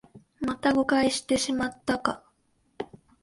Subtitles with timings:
[0.39, 2.23] また誤解してしまったか